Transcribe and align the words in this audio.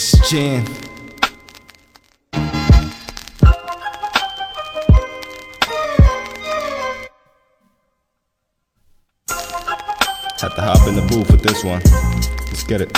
Jam. 0.00 0.64
Had 10.40 10.54
to 10.54 10.62
hop 10.62 10.88
in 10.88 10.94
the 10.94 11.06
booth 11.10 11.30
with 11.30 11.42
this 11.42 11.62
one. 11.62 11.82
Let's 12.46 12.64
get 12.64 12.80
it. 12.80 12.90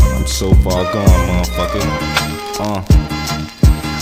I'm 0.00 0.26
so 0.26 0.54
far 0.54 0.90
gone, 0.90 1.28
motherfucker. 1.28 1.84
Uh. 2.58 3.15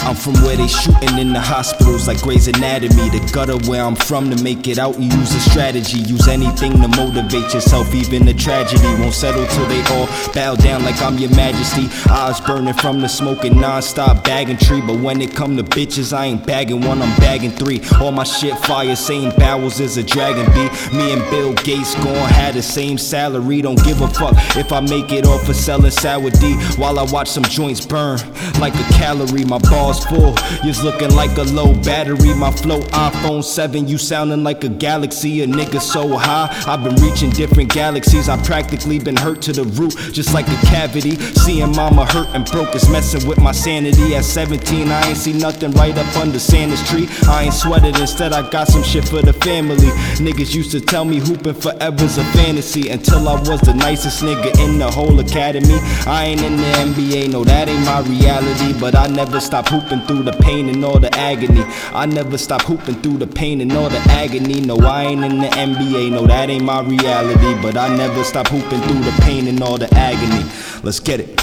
I'm 0.05 0.15
from 0.15 0.35
where 0.45 0.55
they 0.55 0.69
shooting 0.69 1.19
in 1.19 1.33
the 1.33 1.41
hospitals 1.41 2.07
like 2.07 2.21
Grey's 2.21 2.47
Anatomy. 2.47 3.09
The 3.09 3.31
gutter 3.33 3.57
where 3.69 3.83
I'm 3.83 3.97
from 3.97 4.29
to 4.31 4.43
make 4.45 4.69
it 4.69 4.79
out, 4.79 5.01
you 5.01 5.09
use 5.09 5.35
a 5.35 5.41
strategy. 5.41 5.99
Use 6.01 6.29
anything 6.29 6.73
to 6.83 6.89
motivate 6.89 7.55
yourself, 7.55 7.95
even 7.95 8.27
the 8.27 8.35
tragedy 8.35 8.87
won't 9.01 9.15
settle 9.15 9.47
till 9.47 9.67
they 9.67 9.83
all 9.95 10.07
bow 10.35 10.57
down 10.57 10.85
like 10.85 11.01
I'm 11.01 11.17
your 11.17 11.35
majesty. 11.35 11.89
Eyes 12.11 12.39
burning 12.41 12.75
from 12.75 13.01
the 13.01 13.09
smoking 13.09 13.59
non-stop 13.59 14.25
bagging 14.25 14.59
tree. 14.59 14.83
But 14.83 15.01
when 15.01 15.23
it 15.23 15.35
come 15.35 15.57
to 15.57 15.65
bitches, 15.65 16.13
I 16.13 16.27
ain't 16.27 16.47
bagging 16.47 16.83
one, 16.83 17.01
I'm 17.01 17.17
bagging 17.19 17.53
three. 17.53 17.81
All 17.99 18.13
my 18.13 18.25
shit 18.25 18.59
fire, 18.59 18.95
same 18.97 19.35
bowels 19.37 19.81
as 19.81 19.97
a 19.97 20.03
dragon 20.03 20.45
bee. 20.53 20.69
Me 20.97 21.15
and 21.15 21.23
Bill 21.31 21.55
Gates 21.55 21.95
gon' 21.95 22.29
have 22.29 22.55
the 22.55 22.63
same 22.63 22.99
salary. 22.99 23.63
Don't 23.63 23.83
give 23.83 24.03
a 24.03 24.09
fuck 24.09 24.35
if 24.55 24.71
I 24.71 24.81
make 24.81 25.13
it 25.13 25.27
off 25.27 25.47
for 25.47 25.55
selling 25.55 25.91
sour 25.91 26.29
D. 26.29 26.57
While 26.77 26.99
I 26.99 27.05
watch 27.11 27.29
some 27.29 27.45
joints 27.45 27.87
burn 27.87 28.19
like 28.61 28.75
a 28.75 28.85
calorie. 28.93 29.45
My 29.45 29.59
balls 29.59 29.94
full. 30.03 30.35
You's 30.65 30.83
looking 30.83 31.15
like 31.15 31.37
a 31.39 31.43
low 31.43 31.75
battery. 31.83 32.35
My 32.35 32.51
flow 32.51 32.81
iPhone 32.81 33.45
7, 33.45 33.87
you 33.87 33.99
sounding 33.99 34.43
like 34.43 34.65
a 34.65 34.69
galaxy. 34.69 35.43
A 35.43 35.47
nigga 35.47 35.81
so 35.81 36.17
high, 36.17 36.49
I've 36.67 36.83
been 36.83 36.97
reaching 36.97 37.31
different 37.31 37.73
galaxies. 37.73 38.29
I've 38.29 38.45
practically 38.45 38.99
been 38.99 39.17
hurt 39.17 39.43
to 39.43 39.53
the 39.53 39.65
root, 39.65 39.97
just 40.13 40.35
like 40.35 40.49
a 40.49 40.57
cavity. 40.67 41.17
Seeing 41.45 41.75
mama 41.77 42.07
hurt 42.07 42.29
and 42.35 42.45
broke 42.47 42.75
is 42.75 42.89
messing 42.89 43.29
with 43.29 43.39
my 43.39 43.53
sanity. 43.53 44.15
At 44.15 44.25
17, 44.25 44.89
I 44.89 45.09
ain't 45.09 45.19
see 45.19 45.33
nothing 45.33 45.71
right 45.73 45.97
up 45.97 46.17
under 46.17 46.39
Santa's 46.39 46.83
tree. 46.89 47.09
I 47.29 47.45
ain't 47.45 47.55
sweated, 47.55 47.99
instead, 47.99 48.33
I 48.33 48.49
got 48.51 48.69
some 48.69 48.83
shit 48.83 49.07
for 49.07 49.23
the 49.23 49.33
family. 49.33 49.91
Niggas 50.19 50.55
used 50.55 50.71
to 50.73 50.81
tell 50.81 51.05
me 51.05 51.19
hooping 51.19 51.55
forever's 51.55 52.19
a 52.19 52.25
fantasy 52.33 52.89
until 52.89 53.29
I 53.29 53.41
was 53.41 53.61
the 53.61 53.75
nicest 53.75 54.23
nigga 54.23 54.59
in 54.65 54.79
the 54.79 54.91
whole 54.91 55.19
academy. 55.21 55.79
I 56.07 56.27
ain't 56.27 56.43
in 56.43 56.57
the 56.57 56.63
NBA, 56.63 57.31
no, 57.33 57.45
that 57.45 57.69
ain't 57.69 57.85
my 57.85 58.01
reality, 58.01 58.79
but 58.79 58.95
I 58.95 59.07
never 59.09 59.41
stop 59.41 59.69
hooping 59.69 59.84
hooping 59.85 60.07
through 60.07 60.23
the 60.23 60.33
pain 60.33 60.69
and 60.69 60.85
all 60.85 60.99
the 60.99 61.15
agony. 61.17 61.63
I 61.93 62.07
never 62.07 62.39
stop 62.39 62.63
hooping 62.63 63.03
through 63.03 63.19
the 63.19 63.27
pain 63.27 63.61
and 63.61 63.73
all 63.73 63.89
the 63.89 63.99
agony. 64.11 64.61
No, 64.61 64.77
I 64.79 65.05
ain't 65.05 65.25
in 65.25 65.39
the 65.41 65.49
NBA, 65.49 66.11
no, 66.11 66.27
that 66.27 66.49
ain't 66.49 66.65
my 66.65 66.81
reality. 66.81 67.61
But 67.61 67.77
I 67.77 67.95
never 67.95 68.25
stop 68.25 68.49
hooping 68.49 68.81
through 68.83 69.01
the 69.01 69.15
pain 69.23 69.47
and 69.47 69.63
all 69.63 69.77
the 69.79 69.93
agony. 69.95 70.51
Let's 70.83 71.01
get 71.01 71.21
it. 71.21 71.41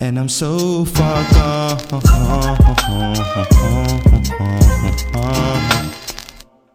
And 0.00 0.18
I'm 0.18 0.28
so 0.28 0.84
far 0.84 1.24
gone. 1.32 1.78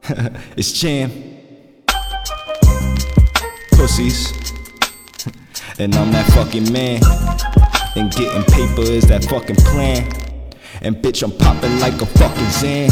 it's 0.57 0.73
Jam. 0.73 1.11
Pussies. 3.71 4.33
And 5.79 5.95
I'm 5.95 6.11
that 6.11 6.25
fucking 6.33 6.71
man. 6.71 7.01
And 7.95 8.11
getting 8.11 8.43
paper 8.43 8.81
is 8.81 9.05
that 9.07 9.23
fucking 9.25 9.57
plan. 9.57 10.11
And 10.81 10.95
bitch, 10.95 11.21
I'm 11.21 11.31
popping 11.31 11.79
like 11.79 12.01
a 12.01 12.05
fucking 12.05 12.49
Zan. 12.49 12.89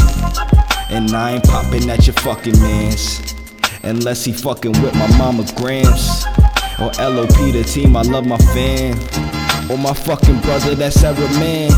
And 0.90 1.10
I 1.10 1.32
ain't 1.32 1.44
popping 1.44 1.90
at 1.90 2.06
your 2.06 2.14
fucking 2.14 2.58
mans. 2.60 3.34
Unless 3.82 4.24
he 4.24 4.32
fucking 4.32 4.72
with 4.80 4.94
my 4.94 5.18
mama 5.18 5.44
grams. 5.56 6.24
Or 6.78 6.92
LOP 7.02 7.34
the 7.52 7.64
team, 7.66 7.96
I 7.96 8.02
love 8.02 8.26
my 8.26 8.38
fam. 8.38 8.94
Or 9.70 9.76
my 9.76 9.92
fucking 9.92 10.40
brother, 10.40 10.74
that's 10.76 11.00
Sarah 11.00 11.16
man. 11.38 11.70